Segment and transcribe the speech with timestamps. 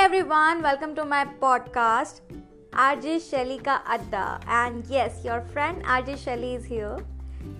[0.00, 2.20] everyone, welcome to my podcast
[2.72, 7.04] RJ Shelly का अड्डा and yes your friend RJ Shelly is here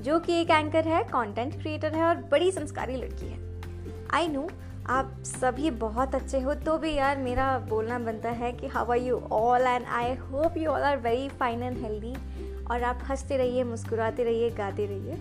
[0.00, 3.62] जो कि एक एंकर है कंटेंट क्रिएटर है और बड़ी संस्कारी लड़की है।
[4.10, 4.48] आई नो
[4.86, 8.98] आप सभी बहुत अच्छे हो तो भी यार मेरा बोलना बनता है कि how are
[8.98, 12.14] you all and I hope you all are very fine and healthy
[12.64, 15.14] और आप हँसते रहिए मुस्कुराते रहिए गाते रहिए।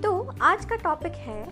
[0.00, 1.48] तो आज का टॉपिक है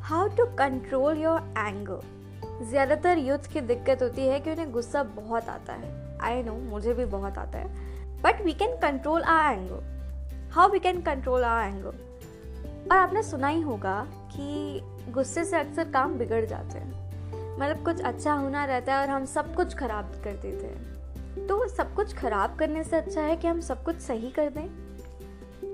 [0.00, 2.19] how to control your anger
[2.62, 6.94] ज़्यादातर यूथ की दिक्कत होती है कि उन्हें गुस्सा बहुत आता है। आई नो मुझे
[6.94, 11.68] भी बहुत आता है। But we can control our anger how we can control our
[11.68, 14.02] anger और आपने सुना ही होगा
[14.32, 14.80] कि
[15.12, 19.24] गुस्से से अक्सर काम बिगड़ जाते हैं। मतलब कुछ अच्छा होना रहता है और हम
[19.24, 23.48] सब कुछ खराब कर देते हैं। तो सब कुछ खराब करने से अच्छा है कि
[23.48, 24.64] हम सब कुछ सही कर दें?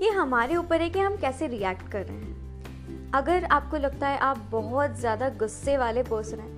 [0.00, 4.18] ये हमारे ऊपर है कि हम कैसे रिएक्ट कर रहे हैं। अगर आपको लगता है
[4.18, 6.55] आप बहुत ज़्यादा गुस्से वाले पर्सन हैं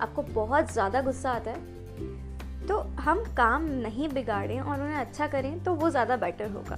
[0.00, 5.62] आपको बहुत ज़्यादा गुस्सा आता है तो हम काम नहीं बिगाड़ें और उन्हें अच्छा करें
[5.64, 6.76] तो वो ज़्यादा बेटर होगा।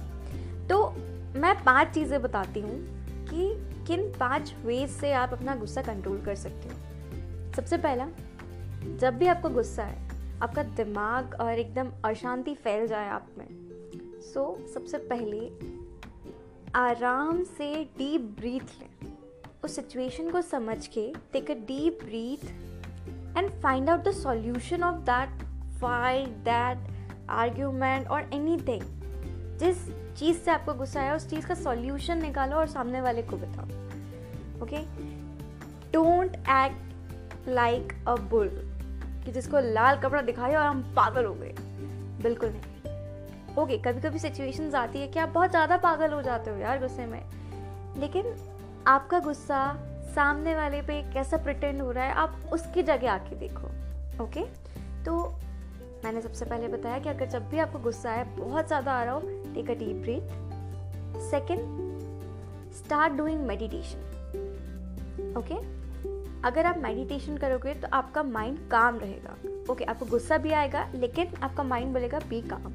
[0.69, 0.89] तो
[1.35, 2.79] मैं पाँच चीज़ें बताती हूँ
[3.29, 3.53] कि
[3.87, 8.07] किन पाँच वेज से आप अपना गुस्सा कंट्रोल कर सकते हो। सबसे पहला
[8.99, 10.01] जब भी आपको गुस्सा है
[10.41, 13.47] आपका दिमाग और एकदम अशांति फैल जाए आप में
[14.23, 15.39] सो so, सबसे पहले
[16.75, 19.11] आराम से डीप ब्रीथ लें।
[19.63, 22.45] उस सिचुएशन को समझ के take a deep breath
[23.35, 25.29] and find out the solution of that
[25.79, 26.77] fight that
[27.37, 28.83] argument or anything.
[29.59, 33.37] जिस चीज़ से आपको गुस्सा आया उस चीज़ का सॉल्यूशन निकालो और सामने वाले को
[33.37, 33.65] बताओ।
[34.63, 34.77] Okay
[35.93, 38.49] don't act like a bull
[39.25, 41.53] कि जिसको लाल कपड़ा दिखाया और हम पागल हो गए।
[42.23, 42.61] बिल्कुल नहीं।
[43.53, 46.57] ओके okay, कभी कभी सिचुएशंस आती है कि आप बहुत ज़्यादा पागल हो जाते हो
[46.57, 47.21] यार गुस्से में।
[47.99, 48.33] लेकिन
[48.87, 49.59] आपका गुस्सा
[50.15, 53.67] सामने वाले पे कैसा प्रिटेंड हो रहा है आप उसकी जगह आके देखो
[54.23, 54.41] ओके
[55.05, 55.15] तो
[56.03, 59.13] मैंने सबसे पहले बताया कि अगर जब भी आपको गुस्सा आए बहुत ज़्यादा आ रहा
[59.13, 59.19] हो
[59.53, 64.11] take a deep breath second start doing meditation
[65.37, 65.55] okay
[66.47, 70.87] अगर आप मेडिटेशन करोगे तो आपका माइंड काम रहेगा ओके okay, आपको गुस्सा भी आएगा
[70.95, 72.71] लेकिन आपका माइंड बोलेगा बी काम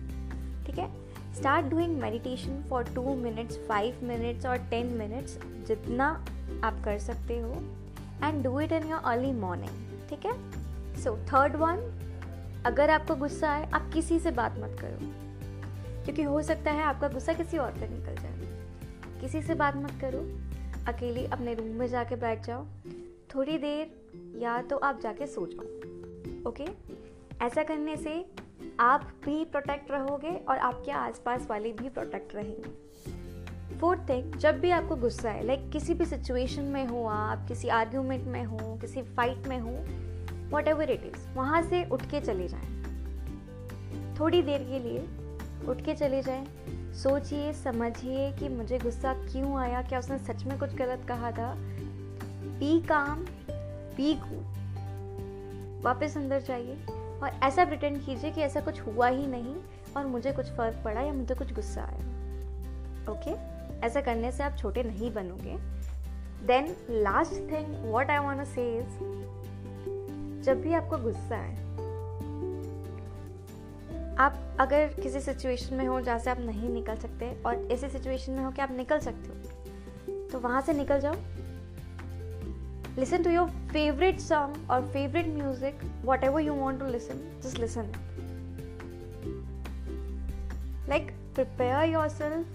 [0.67, 0.89] ठीक है?
[1.35, 6.09] Start doing meditation for two minutes five minutes और टेन मिनट्स जितना
[6.65, 7.53] आप कर सकते हो
[8.25, 10.33] and do it in your early morning ठीक है?
[11.03, 11.77] सो थर्ड वन
[12.67, 14.99] अगर आपको गुस्सा आए, आप किसी से बात मत करो,
[16.05, 19.93] क्योंकि हो सकता है आपका गुस्सा किसी और पर निकल जाए। किसी से बात मत
[20.01, 20.19] करो,
[20.89, 22.67] अकेली अपने रूम में जाके बैठ जाओ,
[23.35, 26.67] थोड़ी देर या तो आप जाके सो जाओ ओके
[27.45, 28.25] ऐसा करने से
[28.81, 33.17] आप भी प्रोटेक्ट रहोगे और आपके आसपास वाले भी प्रोटेक्ट रहेंगे।
[33.77, 37.49] फोर्थ थिंग जब भी आपको गुस्सा है लाइक like, किसी भी सिचुएशन में हो आप
[37.49, 39.73] किसी आर्ग्यूमेंट में हो किसी फाइट में हो
[40.57, 42.79] वट एवर इट इज़ वहाँ से उठ के चले जाएँ।
[44.21, 45.09] थोड़ी देर के लिए
[45.69, 46.47] उठ के चले जाएँ।
[46.95, 51.55] सोचिए समझिए कि मुझे गुस्सा क्यों आया क्या उसने सच में कुछ गलत कहा था।
[52.61, 53.27] पी काम
[53.97, 54.41] पी कू
[55.83, 56.77] वापस अंदर जाइए
[57.23, 59.57] और ऐसा प्रिटेंड कीजिए कि ऐसा कुछ हुआ ही नहीं
[59.97, 61.99] और मुझे कुछ फ़र्क पड़ा या मुझे कुछ गुस्सा आया।
[63.11, 63.58] Okay okay?
[63.85, 65.57] ऐसा करने से आप छोटे नहीं बनोगे।
[66.47, 68.83] Then last thing what I want say
[70.45, 71.67] जब भी आपको गुस्सा है
[74.19, 78.33] आप अगर किसी सिचुएशन में हो जहाँ से आप नहीं निकल सकते और ऐसे सिचुएशन
[78.33, 79.35] में हो कि आप निकल सकते हो
[80.29, 81.15] तो वहाँ से निकल जाओ।
[82.99, 85.81] Listen to your favourite song और favourite music
[86.25, 87.93] whatever you want to listen just listen
[90.89, 92.47] like prepare yourself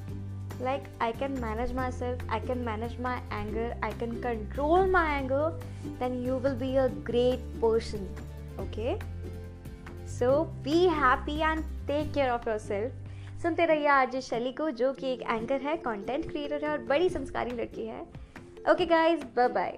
[0.62, 5.54] like i can manage myself i can manage my anger i can control my anger
[6.00, 8.08] then you will be a great person
[8.60, 8.98] okay
[10.06, 12.92] so be happy and take care of yourself
[13.44, 17.10] सुनते रहिए आज शैली को जो कि एक anchor है content creator है और बड़ी
[17.10, 18.02] संस्कारी लड़की है
[18.72, 19.78] ओके गाइस बाय बाय